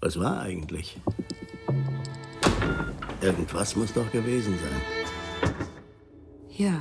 [0.00, 1.00] Was war eigentlich?
[3.20, 5.54] Irgendwas muss doch gewesen sein.
[6.50, 6.80] Ja.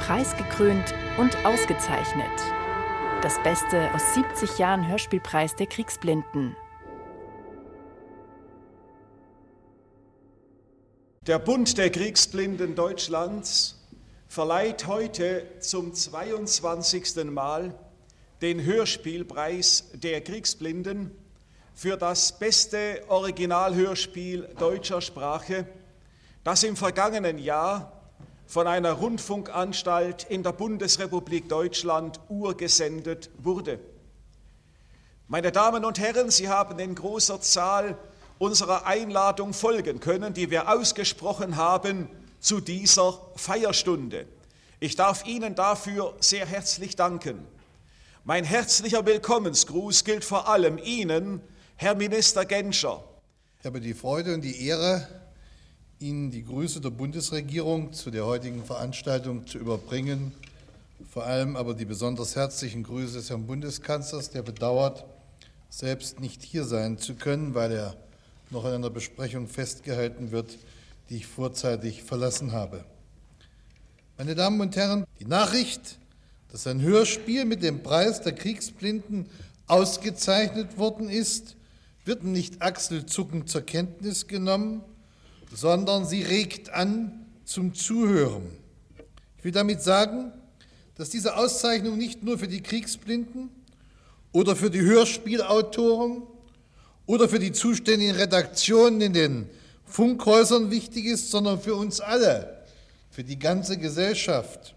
[0.00, 2.30] Preisgekrönt und ausgezeichnet.
[3.22, 6.54] Das Beste aus 70 Jahren Hörspielpreis der Kriegsblinden.
[11.26, 13.88] Der Bund der Kriegsblinden Deutschlands
[14.28, 17.24] verleiht heute zum 22.
[17.24, 17.74] Mal
[18.42, 21.10] den Hörspielpreis der Kriegsblinden
[21.74, 25.66] für das beste Originalhörspiel deutscher Sprache,
[26.42, 27.92] das im vergangenen Jahr
[28.46, 33.78] von einer Rundfunkanstalt in der Bundesrepublik Deutschland urgesendet wurde.
[35.28, 37.96] Meine Damen und Herren, Sie haben in großer Zahl
[38.38, 42.08] unserer Einladung folgen können, die wir ausgesprochen haben
[42.40, 44.26] zu dieser Feierstunde.
[44.80, 47.46] Ich darf Ihnen dafür sehr herzlich danken.
[48.24, 51.40] Mein herzlicher Willkommensgruß gilt vor allem Ihnen,
[51.76, 53.02] Herr Minister Genscher.
[53.58, 55.08] Ich habe die Freude und die Ehre,
[56.00, 60.34] Ihnen die Grüße der Bundesregierung zu der heutigen Veranstaltung zu überbringen.
[61.10, 65.06] Vor allem aber die besonders herzlichen Grüße des Herrn Bundeskanzlers, der bedauert,
[65.70, 67.96] selbst nicht hier sein zu können, weil er
[68.50, 70.58] noch in einer Besprechung festgehalten wird,
[71.08, 72.84] die ich vorzeitig verlassen habe.
[74.18, 75.99] Meine Damen und Herren, die Nachricht,
[76.52, 79.26] dass ein Hörspiel mit dem Preis der Kriegsblinden
[79.66, 81.56] ausgezeichnet worden ist,
[82.04, 84.82] wird nicht achselzuckend zur Kenntnis genommen,
[85.54, 88.46] sondern sie regt an zum Zuhören.
[89.38, 90.32] Ich will damit sagen,
[90.96, 93.48] dass diese Auszeichnung nicht nur für die Kriegsblinden
[94.32, 96.22] oder für die Hörspielautoren
[97.06, 99.50] oder für die zuständigen Redaktionen in den
[99.84, 102.64] Funkhäusern wichtig ist, sondern für uns alle,
[103.10, 104.74] für die ganze Gesellschaft.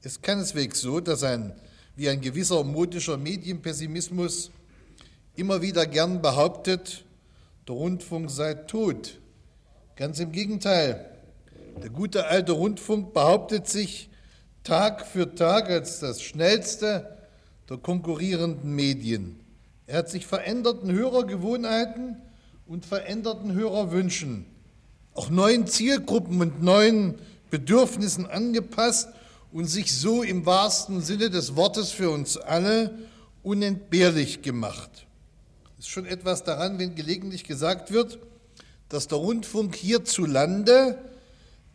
[0.00, 1.52] Es ist keineswegs so, dass ein,
[1.96, 4.52] wie ein gewisser modischer Medienpessimismus
[5.34, 7.04] immer wieder gern behauptet,
[7.66, 9.18] der Rundfunk sei tot.
[9.96, 11.04] Ganz im Gegenteil.
[11.82, 14.08] Der gute alte Rundfunk behauptet sich
[14.62, 17.18] Tag für Tag als das schnellste
[17.68, 19.40] der konkurrierenden Medien.
[19.88, 22.18] Er hat sich veränderten Hörergewohnheiten
[22.68, 24.46] und veränderten Hörerwünschen,
[25.14, 27.16] auch neuen Zielgruppen und neuen
[27.50, 29.08] Bedürfnissen angepasst
[29.52, 32.94] und sich so im wahrsten Sinne des Wortes für uns alle
[33.42, 35.06] unentbehrlich gemacht.
[35.78, 38.18] Es ist schon etwas daran, wenn gelegentlich gesagt wird,
[38.88, 40.98] dass der Rundfunk hierzulande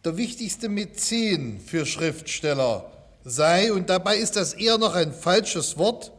[0.03, 2.91] der wichtigste Mäzen für Schriftsteller
[3.23, 3.71] sei.
[3.71, 6.11] Und dabei ist das eher noch ein falsches Wort,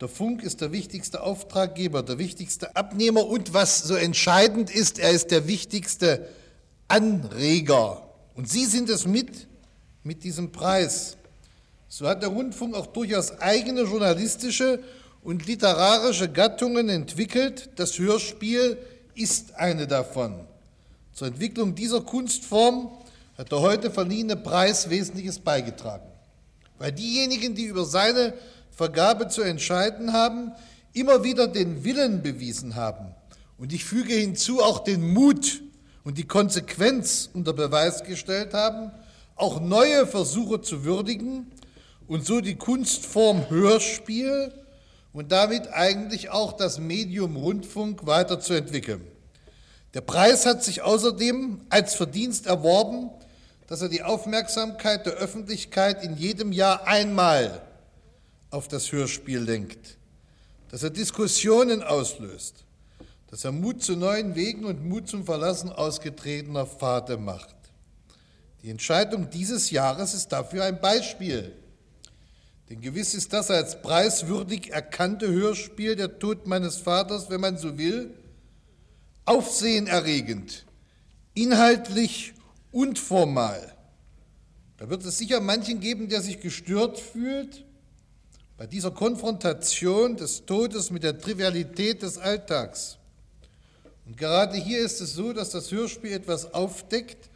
[0.00, 5.12] der Funk ist der wichtigste Auftraggeber, der wichtigste Abnehmer und was so entscheidend ist, er
[5.12, 6.28] ist der wichtigste
[6.88, 8.02] Anreger.
[8.34, 9.46] Und Sie sind es mit,
[10.04, 11.16] mit diesem Preis.
[11.88, 14.80] So hat der Rundfunk auch durchaus eigene journalistische
[15.22, 17.70] und literarische Gattungen entwickelt.
[17.76, 18.76] Das Hörspiel
[19.14, 20.40] ist eine davon.
[21.14, 22.90] Zur Entwicklung dieser Kunstform
[23.38, 26.06] hat der heute verliehene Preis Wesentliches beigetragen.
[26.78, 28.34] Weil diejenigen, die über seine
[28.70, 30.52] Vergabe zu entscheiden haben,
[30.92, 33.14] immer wieder den Willen bewiesen haben.
[33.56, 35.62] Und ich füge hinzu auch den Mut
[36.02, 38.90] und die Konsequenz unter Beweis gestellt haben,
[39.36, 41.50] auch neue Versuche zu würdigen
[42.06, 44.52] und so die Kunstform Hörspiel
[45.12, 49.06] und damit eigentlich auch das Medium Rundfunk weiterzuentwickeln.
[49.94, 53.10] Der Preis hat sich außerdem als Verdienst erworben,
[53.68, 57.62] dass er die Aufmerksamkeit der Öffentlichkeit in jedem Jahr einmal
[58.50, 59.96] auf das Hörspiel lenkt,
[60.70, 62.64] dass er Diskussionen auslöst,
[63.30, 67.54] dass er Mut zu neuen Wegen und Mut zum Verlassen ausgetretener Pfade macht.
[68.64, 71.52] Die Entscheidung dieses Jahres ist dafür ein Beispiel.
[72.70, 77.76] Denn gewiss ist das als preiswürdig erkannte Hörspiel Der Tod meines Vaters, wenn man so
[77.76, 78.14] will,
[79.26, 80.64] aufsehenerregend,
[81.34, 82.32] inhaltlich
[82.72, 83.74] und formal.
[84.78, 87.66] Da wird es sicher manchen geben, der sich gestört fühlt,
[88.56, 92.96] bei dieser Konfrontation des Todes mit der Trivialität des Alltags.
[94.06, 97.28] Und gerade hier ist es so, dass das Hörspiel etwas aufdeckt,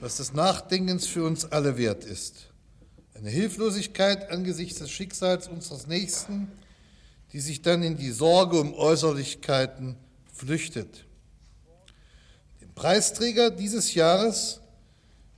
[0.00, 2.50] was des Nachdenkens für uns alle wert ist.
[3.14, 6.52] Eine Hilflosigkeit angesichts des Schicksals unseres Nächsten,
[7.32, 9.96] die sich dann in die Sorge um Äußerlichkeiten
[10.32, 11.04] flüchtet.
[12.60, 14.60] Dem Preisträger dieses Jahres,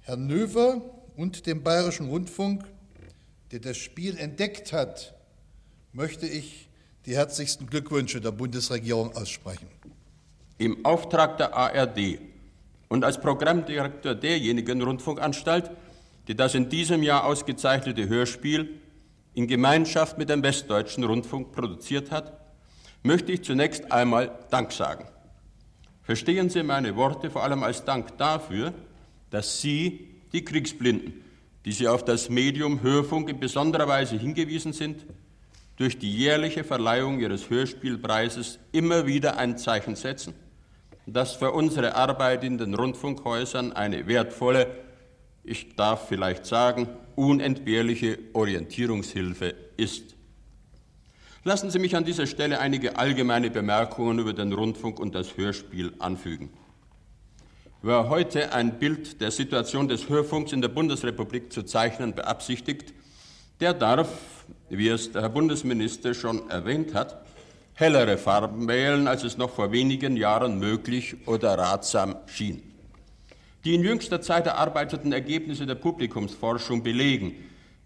[0.03, 0.83] Herrn Növer
[1.17, 2.65] und dem Bayerischen Rundfunk,
[3.51, 5.15] der das Spiel entdeckt hat,
[5.93, 6.69] möchte ich
[7.07, 9.69] die herzlichsten Glückwünsche der Bundesregierung aussprechen.
[10.59, 12.21] Im Auftrag der ARD
[12.91, 15.71] und als Programmdirektor derjenigen Rundfunkanstalt,
[16.27, 18.81] die das in diesem Jahr ausgezeichnete Hörspiel
[19.33, 22.33] in Gemeinschaft mit dem Westdeutschen Rundfunk produziert hat,
[23.05, 25.07] möchte ich zunächst einmal Dank sagen.
[26.03, 28.75] Verstehen Sie meine Worte vor allem als Dank dafür,
[29.31, 31.15] dass Sie, die Kriegsblinden,
[31.65, 35.07] die Sie auf das Medium Hörfunk in besonderer Weise hingewiesen sind,
[35.77, 40.35] durch die jährliche Verleihung Ihres Hörspielpreises immer wieder ein Zeichen setzen,
[41.13, 44.67] das für unsere Arbeit in den Rundfunkhäusern eine wertvolle,
[45.45, 50.17] ich darf vielleicht sagen, unentbehrliche Orientierungshilfe ist.
[51.43, 55.95] Lassen Sie mich an dieser Stelle einige allgemeine Bemerkungen über den Rundfunk und das Hörspiel
[55.99, 56.51] anfügen.
[57.83, 62.93] Wer heute ein Bild der Situation des Hörfunks in der Bundesrepublik zu zeichnen beabsichtigt,
[63.61, 67.25] der darf, wie es der Herr Bundesminister schon erwähnt hat,
[67.81, 72.63] hellere Farben wählen, als es noch vor wenigen Jahren möglich oder ratsam schien.
[73.65, 77.35] Die in jüngster Zeit erarbeiteten Ergebnisse der Publikumsforschung belegen,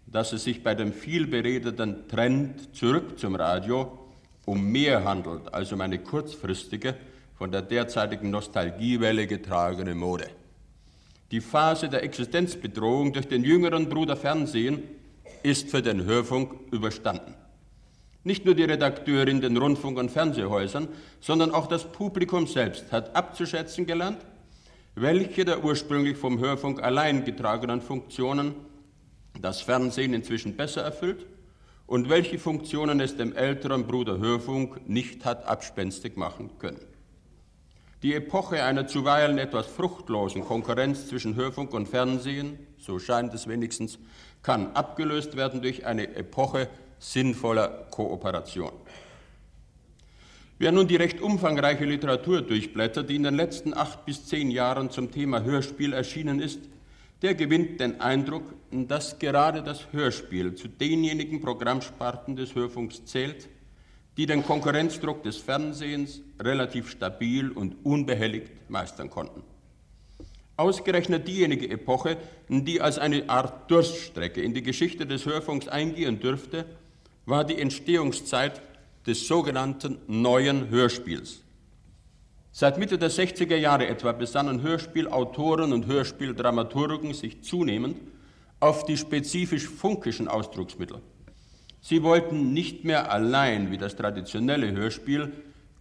[0.05, 3.99] dass es sich bei dem vielberedeten Trend zurück zum Radio
[4.45, 6.95] um mehr handelt als um eine kurzfristige,
[7.37, 10.29] von der derzeitigen Nostalgiewelle getragene Mode.
[11.31, 14.83] Die Phase der Existenzbedrohung durch den jüngeren Bruder Fernsehen
[15.43, 17.33] ist für den Hörfunk überstanden.
[18.25, 20.87] Nicht nur die Redakteure in den Rundfunk- und Fernsehhäusern,
[21.21, 24.17] sondern auch das Publikum selbst hat abzuschätzen gelernt,
[24.95, 28.55] welche der ursprünglich vom Hörfunk allein getragenen Funktionen
[29.39, 31.27] das Fernsehen inzwischen besser erfüllt
[31.85, 36.81] und welche Funktionen es dem älteren Bruder Hörfunk nicht hat abspenstig machen können.
[38.01, 43.99] Die Epoche einer zuweilen etwas fruchtlosen Konkurrenz zwischen Hörfunk und Fernsehen, so scheint es wenigstens,
[44.41, 46.69] kann abgelöst werden durch eine Epoche
[47.11, 48.71] sinnvoller Kooperation.
[50.57, 54.89] Wer nun die recht umfangreiche Literatur durchblättert, die in den letzten acht bis zehn Jahren
[54.89, 56.59] zum Thema Hörspiel erschienen ist,
[57.21, 63.49] der gewinnt den Eindruck, dass gerade das Hörspiel zu denjenigen Programmsparten des Hörfunks zählt,
[64.17, 69.43] die den Konkurrenzdruck des Fernsehens relativ stabil und unbehelligt meistern konnten.
[70.57, 72.15] Ausgerechnet diejenige Epoche,
[72.47, 76.65] die als eine Art Durststrecke in die Geschichte des Hörfunks eingehen dürfte,
[77.25, 78.61] war die Entstehungszeit
[79.05, 81.41] des sogenannten neuen Hörspiels.
[82.51, 87.97] Seit Mitte der 60er Jahre etwa besannen Hörspielautoren und Hörspieldramaturgen sich zunehmend
[88.59, 91.01] auf die spezifisch funkischen Ausdrucksmittel.
[91.81, 95.33] Sie wollten nicht mehr allein wie das traditionelle Hörspiel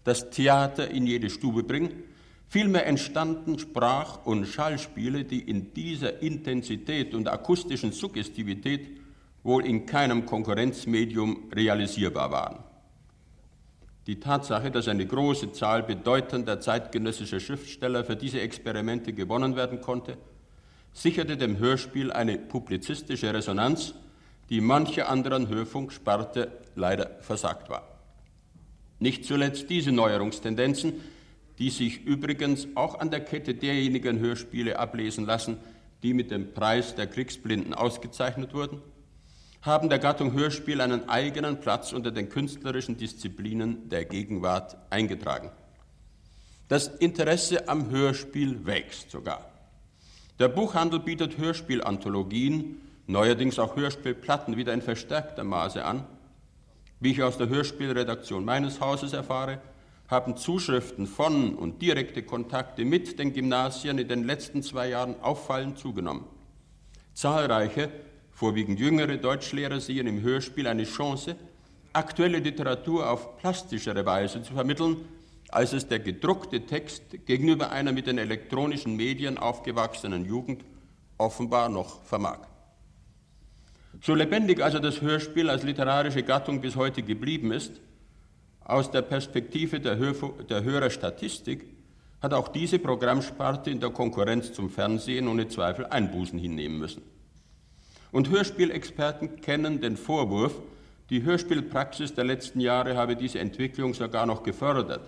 [0.02, 2.02] das Theater in jede Stube bringen,
[2.48, 9.03] vielmehr entstanden Sprach- und Schallspiele, die in dieser Intensität und akustischen Suggestivität
[9.44, 12.64] wohl in keinem Konkurrenzmedium realisierbar waren.
[14.06, 20.18] Die Tatsache, dass eine große Zahl bedeutender zeitgenössischer Schriftsteller für diese Experimente gewonnen werden konnte,
[20.92, 23.94] sicherte dem Hörspiel eine publizistische Resonanz,
[24.50, 27.88] die mancher anderen Hörfunksparte leider versagt war.
[28.98, 30.94] Nicht zuletzt diese Neuerungstendenzen,
[31.58, 35.58] die sich übrigens auch an der Kette derjenigen Hörspiele ablesen lassen,
[36.02, 38.82] die mit dem Preis der Kriegsblinden ausgezeichnet wurden,
[39.64, 45.50] haben der Gattung Hörspiel einen eigenen Platz unter den künstlerischen Disziplinen der Gegenwart eingetragen.
[46.68, 49.48] Das Interesse am Hörspiel wächst sogar.
[50.38, 56.04] Der Buchhandel bietet Hörspielanthologien, neuerdings auch Hörspielplatten wieder in verstärkter Maße an.
[57.00, 59.60] Wie ich aus der Hörspielredaktion meines Hauses erfahre,
[60.08, 65.78] haben Zuschriften von und direkte Kontakte mit den Gymnasien in den letzten zwei Jahren auffallend
[65.78, 66.24] zugenommen.
[67.14, 67.90] Zahlreiche
[68.34, 71.36] Vorwiegend jüngere Deutschlehrer sehen im Hörspiel eine Chance,
[71.92, 74.96] aktuelle Literatur auf plastischere Weise zu vermitteln,
[75.50, 80.64] als es der gedruckte Text gegenüber einer mit den elektronischen Medien aufgewachsenen Jugend
[81.16, 82.40] offenbar noch vermag.
[84.02, 87.80] So lebendig also das Hörspiel als literarische Gattung bis heute geblieben ist,
[88.64, 91.66] aus der Perspektive der, der Hörerstatistik
[92.20, 97.13] hat auch diese Programmsparte in der Konkurrenz zum Fernsehen ohne Zweifel Einbußen hinnehmen müssen.
[98.14, 100.54] Und Hörspielexperten kennen den Vorwurf,
[101.10, 105.00] die Hörspielpraxis der letzten Jahre habe diese Entwicklung sogar noch gefördert.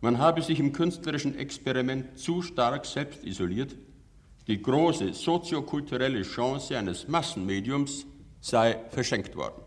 [0.00, 3.76] Man habe sich im künstlerischen Experiment zu stark selbst isoliert.
[4.48, 8.06] Die große soziokulturelle Chance eines Massenmediums
[8.40, 9.62] sei verschenkt worden.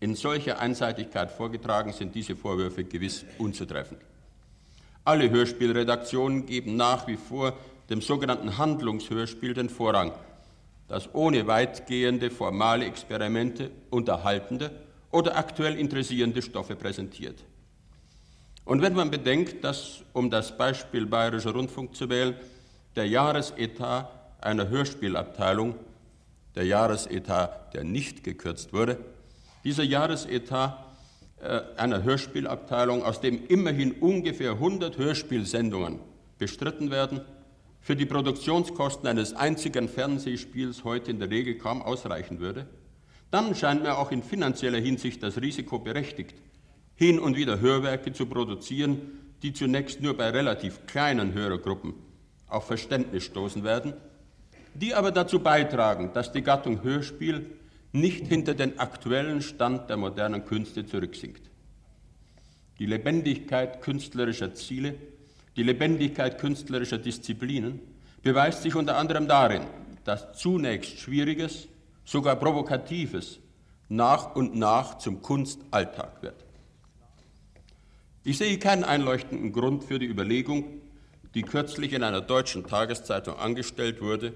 [0.00, 4.00] In solcher Einseitigkeit vorgetragen sind diese Vorwürfe gewiss unzutreffend.
[5.04, 7.52] Alle Hörspielredaktionen geben nach wie vor
[7.90, 10.12] dem sogenannten Handlungshörspiel den Vorrang
[10.92, 14.70] das ohne weitgehende formale Experimente unterhaltende
[15.10, 17.42] oder aktuell interessierende Stoffe präsentiert.
[18.66, 22.34] Und wenn man bedenkt, dass, um das Beispiel Bayerischer Rundfunk zu wählen,
[22.94, 24.06] der Jahresetat
[24.42, 25.76] einer Hörspielabteilung,
[26.56, 28.98] der Jahresetat, der nicht gekürzt wurde,
[29.64, 30.76] dieser Jahresetat
[31.40, 36.00] äh, einer Hörspielabteilung, aus dem immerhin ungefähr 100 Hörspielsendungen
[36.36, 37.22] bestritten werden,
[37.82, 42.66] für die Produktionskosten eines einzigen Fernsehspiels heute in der Regel kaum ausreichen würde,
[43.32, 46.36] dann scheint mir auch in finanzieller Hinsicht das Risiko berechtigt,
[46.94, 51.94] hin und wieder Hörwerke zu produzieren, die zunächst nur bei relativ kleinen Hörergruppen
[52.46, 53.94] auf Verständnis stoßen werden,
[54.74, 57.50] die aber dazu beitragen, dass die Gattung Hörspiel
[57.90, 61.50] nicht hinter den aktuellen Stand der modernen Künste zurücksinkt.
[62.78, 64.94] Die Lebendigkeit künstlerischer Ziele,
[65.56, 67.80] die Lebendigkeit künstlerischer Disziplinen
[68.22, 69.62] beweist sich unter anderem darin,
[70.04, 71.68] dass zunächst Schwieriges,
[72.04, 73.38] sogar Provokatives
[73.88, 76.44] nach und nach zum Kunstalltag wird.
[78.24, 80.80] Ich sehe keinen einleuchtenden Grund für die Überlegung,
[81.34, 84.32] die kürzlich in einer deutschen Tageszeitung angestellt wurde,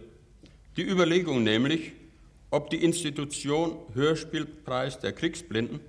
[0.77, 1.93] die Überlegung nämlich,
[2.51, 5.81] ob die Institution Hörspielpreis der Kriegsblinden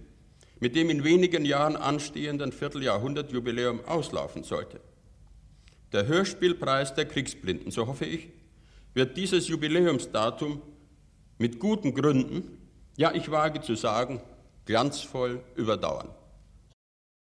[0.59, 4.79] mit dem in wenigen Jahren anstehenden Vierteljahrhundertjubiläum auslaufen sollte.
[5.93, 8.29] Der Hörspielpreis der Kriegsblinden, so hoffe ich,
[8.93, 10.61] wird dieses Jubiläumsdatum
[11.37, 12.57] mit guten Gründen,
[12.97, 14.21] ja ich wage zu sagen,
[14.65, 16.09] glanzvoll überdauern.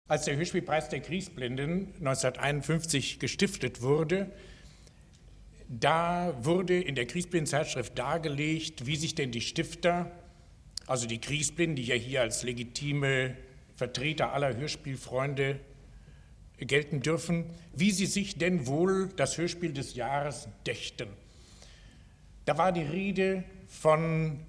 [0.09, 4.31] Als der Hörspielpreis der Kriegsblinden 1951 gestiftet wurde,
[5.69, 10.13] da wurde in der Kriegsblindenzeitschrift dargelegt, wie sich denn die Stifter,
[10.87, 13.37] also die Kriegsblinden, die ja hier als legitime
[13.75, 15.59] Vertreter aller Hörspielfreunde
[16.59, 17.45] gelten dürfen,
[17.75, 21.09] wie sie sich denn wohl das Hörspiel des Jahres dächten.
[22.47, 24.41] Da war die Rede von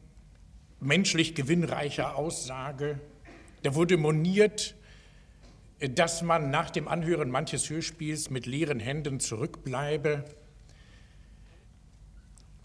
[0.79, 2.99] menschlich gewinnreicher Aussage.
[3.63, 4.75] Da wurde moniert,
[5.79, 10.23] dass man nach dem Anhören manches Hörspiels mit leeren Händen zurückbleibe.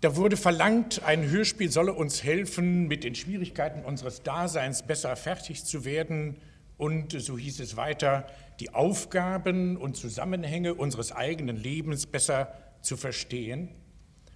[0.01, 5.65] Da wurde verlangt, ein Hörspiel solle uns helfen, mit den Schwierigkeiten unseres Daseins besser fertig
[5.65, 6.37] zu werden
[6.77, 8.27] und, so hieß es weiter,
[8.63, 13.71] die Aufgaben und Zusammenhänge unseres eigenen Lebens besser zu verstehen.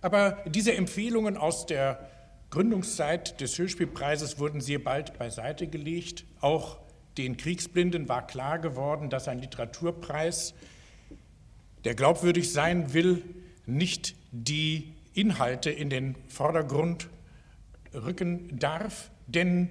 [0.01, 2.11] Aber diese Empfehlungen aus der
[2.51, 6.25] Gründungszeit des Hörspielpreises wurden sehr bald beiseite gelegt.
[6.41, 6.79] Auch
[7.19, 10.55] den Kriegsblinden war klar geworden, dass ein Literaturpreis,
[11.85, 13.23] der glaubwürdig sein will,
[13.65, 17.09] nicht die Inhalte in den Vordergrund
[17.95, 19.69] rücken darf, denn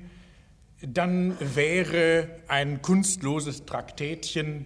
[0.82, 4.66] dann wäre ein kunstloses Traktätchen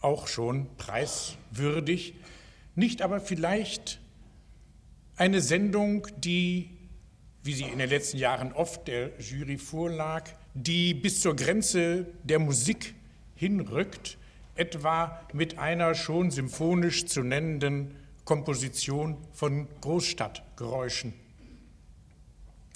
[0.00, 2.14] auch schon preiswürdig,
[2.74, 4.00] nicht aber vielleicht
[5.16, 6.70] eine Sendung, die,
[7.42, 12.38] wie sie in den letzten Jahren oft der Jury vorlag, die bis zur Grenze der
[12.38, 12.94] Musik
[13.34, 14.18] hinrückt,
[14.54, 17.94] etwa mit einer schon symphonisch zu nennenden
[18.24, 21.12] Komposition von Großstadtgeräuschen.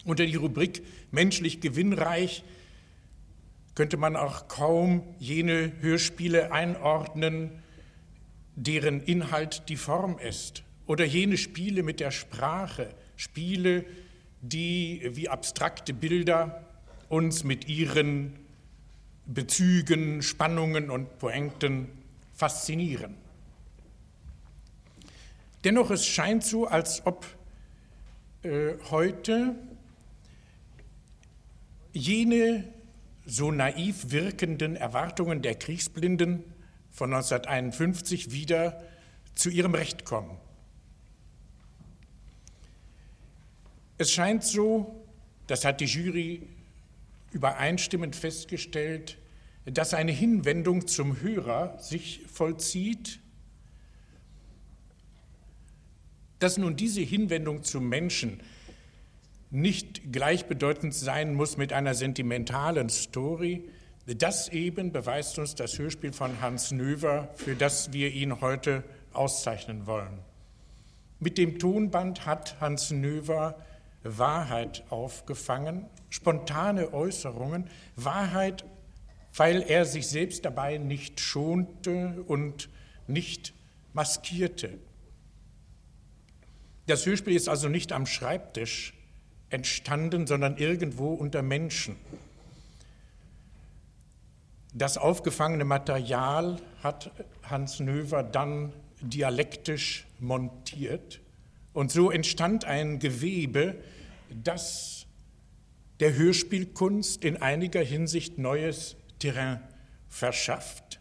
[0.04, 2.44] Unter die Rubrik menschlich gewinnreich
[3.76, 7.62] könnte man auch kaum jene Hörspiele einordnen,
[8.56, 13.84] deren Inhalt die Form ist, oder jene Spiele mit der Sprache, Spiele,
[14.40, 16.64] die wie abstrakte Bilder
[17.08, 18.38] uns mit ihren
[19.26, 21.88] Bezügen, Spannungen und Pointen
[22.32, 23.14] faszinieren.
[25.64, 27.26] Dennoch, es scheint so, als ob
[28.42, 29.54] äh, heute
[31.92, 32.75] jene
[33.26, 36.44] so naiv wirkenden Erwartungen der Kriegsblinden
[36.90, 38.82] von 1951 wieder
[39.34, 40.38] zu ihrem Recht kommen.
[43.98, 45.04] Es scheint so,
[45.46, 46.42] das hat die Jury
[47.32, 49.18] übereinstimmend festgestellt,
[49.64, 53.18] dass eine Hinwendung zum Hörer sich vollzieht,
[56.38, 58.40] dass nun diese Hinwendung zum Menschen
[59.56, 63.68] nicht gleichbedeutend sein muss mit einer sentimentalen Story.
[64.06, 68.84] Das eben beweist uns das Hörspiel von Hans Növer, für das wir ihn heute
[69.14, 70.18] auszeichnen wollen.
[71.18, 73.58] Mit dem Tonband hat Hans Növer
[74.02, 78.66] Wahrheit aufgefangen, spontane Äußerungen, Wahrheit,
[79.34, 82.68] weil er sich selbst dabei nicht schonte und
[83.06, 83.54] nicht
[83.94, 84.78] maskierte.
[86.86, 88.92] Das Hörspiel ist also nicht am Schreibtisch
[89.50, 91.96] entstanden, sondern irgendwo unter Menschen.
[94.74, 97.10] Das aufgefangene Material hat
[97.42, 101.20] Hans Növer dann dialektisch montiert
[101.72, 103.76] und so entstand ein Gewebe,
[104.42, 105.06] das
[106.00, 109.60] der Hörspielkunst in einiger Hinsicht neues Terrain
[110.08, 111.00] verschafft.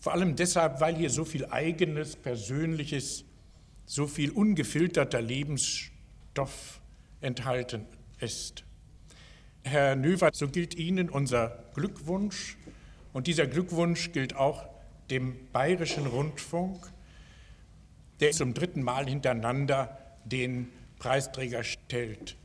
[0.00, 3.24] Vor allem deshalb, weil hier so viel eigenes, persönliches,
[3.84, 6.80] so viel ungefilterter Lebensstoff
[7.20, 7.86] enthalten
[8.20, 8.64] ist.
[9.64, 12.56] Herr Növer, so gilt Ihnen unser Glückwunsch
[13.12, 14.66] Und dieser Glückwunsch gilt auch
[15.10, 16.92] dem Bayerischen Rundfunk,
[18.20, 20.68] der zum dritten Mal hintereinander den
[20.98, 22.36] Preisträger stellt.